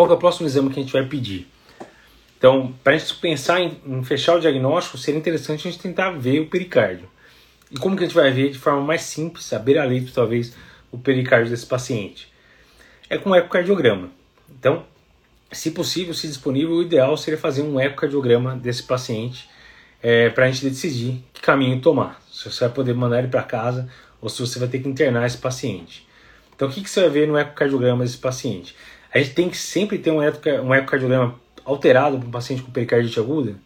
[0.00, 1.46] qual é o próximo exame que a gente vai pedir?
[2.38, 6.10] Então, para a gente pensar em, em, fechar o diagnóstico, seria interessante a gente tentar
[6.12, 7.06] ver o pericárdio.
[7.70, 10.56] E como que a gente vai ver de forma mais simples, a beira-leito talvez,
[10.90, 12.32] o pericárdio desse paciente?
[13.10, 14.10] É com ecocardiograma.
[14.58, 14.86] Então,
[15.52, 19.50] se possível, se disponível, o ideal seria fazer um ecocardiograma desse paciente
[20.02, 22.22] é, para a gente decidir que caminho tomar.
[22.32, 23.86] Se você vai poder mandar ele para casa
[24.18, 26.08] ou se você vai ter que internar esse paciente.
[26.56, 28.74] Então, o que, que você vai ver no ecocardiograma desse paciente?
[29.12, 31.34] A gente tem que sempre ter um, um ecocardiograma
[31.64, 33.56] alterado para um paciente com pericardite aguda?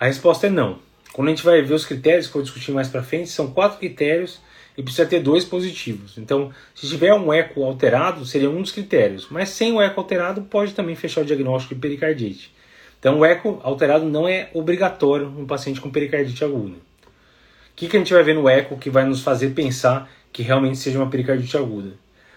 [0.00, 0.78] A resposta é não.
[1.12, 3.50] Quando a gente vai ver os critérios que eu vou discutir mais para frente, são
[3.50, 4.40] quatro critérios
[4.76, 6.16] e precisa ter dois positivos.
[6.18, 9.28] Então, se tiver um eco alterado, seria um dos critérios.
[9.30, 12.52] Mas sem o eco alterado, pode também fechar o diagnóstico de pericardite.
[12.98, 16.76] Então, o eco alterado não é obrigatório no paciente com pericardite aguda.
[16.76, 20.42] O que, que a gente vai ver no eco que vai nos fazer pensar que
[20.42, 21.92] realmente seja uma pericardite aguda?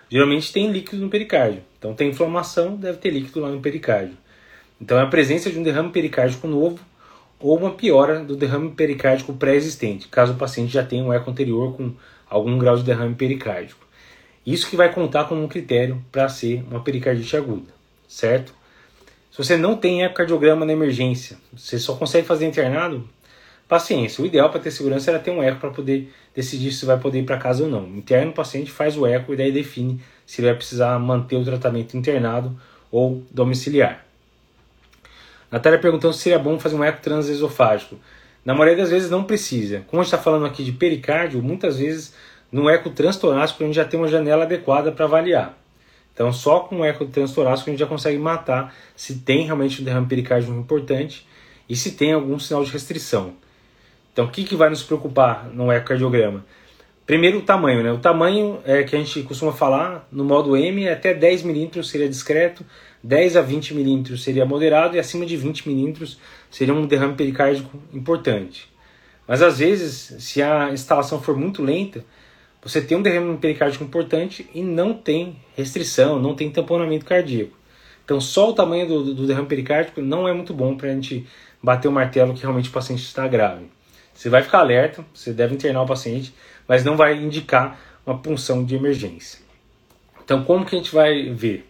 [0.10, 1.64] Geralmente tem líquido no pericárdio.
[1.88, 4.18] Então, tem inflamação, deve ter líquido lá no pericárdio.
[4.82, 6.80] Então, é a presença de um derrame pericárdico novo
[7.40, 11.76] ou uma piora do derrame pericárdico pré-existente, caso o paciente já tenha um eco anterior
[11.76, 11.94] com
[12.30, 13.86] algum grau de derrame pericárdico.
[14.46, 17.72] Isso que vai contar como um critério para ser uma pericardite aguda,
[18.08, 18.54] certo?
[19.32, 23.08] Se você não tem ecocardiograma na emergência, você só consegue fazer internado,
[23.68, 24.24] paciência.
[24.24, 27.20] O ideal para ter segurança era ter um eco para poder decidir se vai poder
[27.20, 27.88] ir para casa ou não.
[27.88, 31.46] Interna o paciente, faz o eco e daí define se ele vai precisar manter o
[31.46, 32.56] tratamento internado
[32.92, 34.06] ou domiciliar.
[35.50, 37.98] Natália perguntando se seria bom fazer um eco transesofágico.
[38.44, 39.84] Na maioria das vezes não precisa.
[39.88, 42.14] Como a gente está falando aqui de pericárdio, muitas vezes
[42.52, 45.58] no eco transtorácico a gente já tem uma janela adequada para avaliar.
[46.14, 49.86] Então só com o eco transtorácico a gente já consegue matar se tem realmente um
[49.86, 51.26] derrame pericárdio importante
[51.70, 53.34] e se tem algum sinal de restrição.
[54.12, 56.44] Então o que, que vai nos preocupar no ecocardiograma?
[57.08, 57.90] Primeiro o tamanho, né?
[57.94, 61.90] O tamanho é que a gente costuma falar no modo M é até 10 milímetros
[61.90, 62.66] seria discreto,
[63.02, 66.20] 10 a 20 milímetros seria moderado e acima de 20 milímetros
[66.52, 68.70] seria um derrame pericárdico importante.
[69.26, 72.04] Mas às vezes, se a instalação for muito lenta,
[72.62, 77.58] você tem um derrame pericárdico importante e não tem restrição, não tem tamponamento cardíaco.
[78.04, 81.26] Então, só o tamanho do, do derrame pericárdico não é muito bom para a gente
[81.64, 83.77] bater o martelo que realmente o paciente está grave.
[84.18, 86.34] Você vai ficar alerta, você deve internar o paciente,
[86.68, 89.40] mas não vai indicar uma punção de emergência.
[90.26, 91.70] Então, como que a gente vai ver?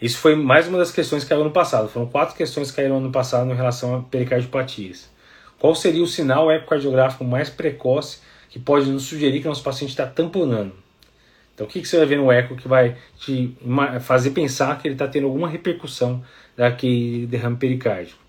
[0.00, 1.90] Isso foi mais uma das questões que caiu no passado.
[1.90, 5.10] Foram quatro questões que caíram no passado em relação a pericardiopatias.
[5.58, 10.06] Qual seria o sinal ecocardiográfico mais precoce que pode nos sugerir que nosso paciente está
[10.06, 10.72] tamponando?
[11.54, 13.54] Então, o que, que você vai ver no eco que vai te
[14.00, 16.24] fazer pensar que ele está tendo alguma repercussão
[16.56, 18.27] daquele derrame pericárdico?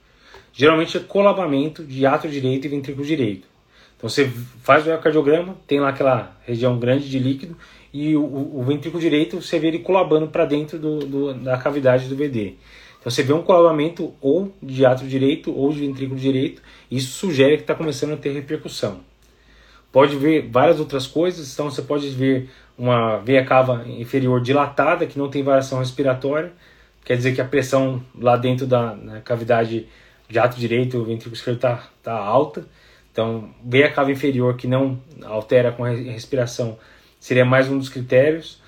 [0.60, 3.48] Geralmente é colabamento de ato direito e ventrículo direito.
[3.96, 4.30] Então, você
[4.62, 7.56] faz o ecocardiograma, tem lá aquela região grande de líquido
[7.94, 12.10] e o, o, ventrículo direito você vê ele colabando para dentro do, do, da cavidade
[12.10, 12.56] do VD.
[13.00, 16.62] Então você vê um colabamento ou de átrio direito ou de ventrículo direito,
[16.92, 19.00] e isso sugere que está começando a ter repercussão.
[19.94, 25.18] Pode ver várias outras coisas, então você pode ver uma veia cava inferior dilatada, que
[25.18, 26.52] não tem variação respiratória,
[27.06, 29.88] quer dizer que a pressão lá dentro da cavidade
[30.38, 32.66] átrio direito, o ventrículo esquerdo está tá alta.
[33.12, 36.78] Então, veia cava inferior que não altera com a respiração
[37.20, 38.60] seria mais um dos critérios.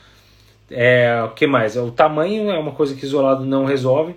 [0.70, 1.76] É, o que mais?
[1.76, 4.16] O tamanho é uma coisa que isolado não resolve.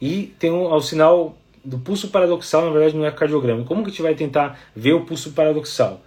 [0.00, 3.64] E tem o, o sinal do pulso paradoxal, na verdade não é cardiograma.
[3.64, 6.00] Como que a gente vai tentar ver o pulso paradoxal?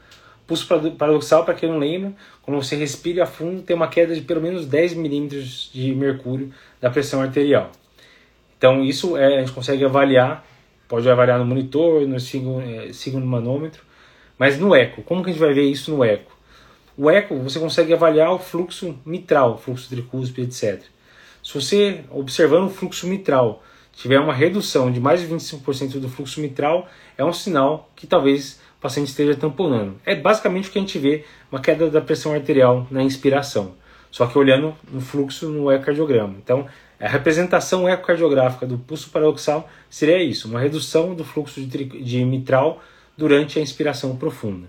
[0.45, 2.13] Pulso paradoxal, para quem não lembra,
[2.43, 6.53] quando você respira a fundo, tem uma queda de pelo menos 10 milímetros de mercúrio
[6.79, 7.71] da pressão arterial.
[8.57, 10.45] Então isso é, a gente consegue avaliar,
[10.87, 13.83] pode avaliar no monitor, no signo, é, manômetro,
[14.37, 16.35] mas no eco, como que a gente vai ver isso no eco?
[16.97, 20.83] O eco, você consegue avaliar o fluxo mitral, fluxo tricúspide, etc.
[21.43, 23.61] Se você, observando o fluxo mitral,
[23.93, 26.87] tiver uma redução de mais de 25% do fluxo mitral,
[27.17, 29.95] é um sinal que talvez o paciente esteja tamponando.
[30.05, 33.73] É basicamente o que a gente vê, uma queda da pressão arterial na inspiração,
[34.11, 36.35] só que olhando no fluxo no ecocardiograma.
[36.41, 36.67] Então,
[36.99, 42.81] a representação ecocardiográfica do pulso paradoxal seria isso, uma redução do fluxo de, de mitral
[43.17, 44.67] durante a inspiração profunda.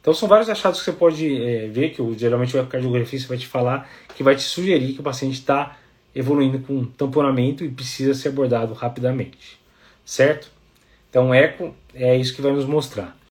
[0.00, 3.46] Então são vários achados que você pode é, ver, que geralmente o cardiografista vai te
[3.46, 5.78] falar, que vai te sugerir que o paciente está
[6.14, 9.58] evoluindo com tamponamento e precisa ser abordado rapidamente,
[10.04, 10.50] certo?
[11.08, 13.16] Então eco é isso que vai nos mostrar.